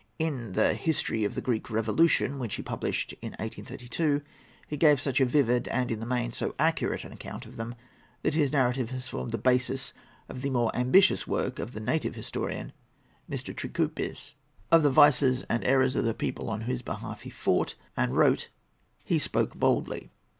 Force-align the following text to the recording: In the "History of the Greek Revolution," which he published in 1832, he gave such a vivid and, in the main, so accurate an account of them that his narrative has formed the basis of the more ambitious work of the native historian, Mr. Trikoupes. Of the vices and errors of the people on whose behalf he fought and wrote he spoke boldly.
In 0.17 0.53
the 0.53 0.73
"History 0.73 1.25
of 1.25 1.35
the 1.35 1.43
Greek 1.45 1.69
Revolution," 1.69 2.39
which 2.39 2.55
he 2.55 2.63
published 2.63 3.13
in 3.21 3.33
1832, 3.33 4.23
he 4.67 4.75
gave 4.75 4.99
such 4.99 5.21
a 5.21 5.25
vivid 5.27 5.67
and, 5.67 5.91
in 5.91 5.99
the 5.99 6.07
main, 6.07 6.31
so 6.31 6.55
accurate 6.57 7.03
an 7.05 7.11
account 7.11 7.45
of 7.45 7.55
them 7.55 7.75
that 8.23 8.33
his 8.33 8.51
narrative 8.51 8.89
has 8.89 9.07
formed 9.07 9.31
the 9.31 9.37
basis 9.37 9.93
of 10.27 10.41
the 10.41 10.49
more 10.49 10.75
ambitious 10.75 11.27
work 11.27 11.59
of 11.59 11.73
the 11.73 11.79
native 11.79 12.15
historian, 12.15 12.73
Mr. 13.29 13.55
Trikoupes. 13.55 14.33
Of 14.71 14.81
the 14.81 14.89
vices 14.89 15.43
and 15.43 15.63
errors 15.65 15.95
of 15.95 16.03
the 16.03 16.15
people 16.15 16.49
on 16.49 16.61
whose 16.61 16.81
behalf 16.81 17.21
he 17.21 17.29
fought 17.29 17.75
and 17.95 18.17
wrote 18.17 18.49
he 19.03 19.19
spoke 19.19 19.53
boldly. 19.53 20.09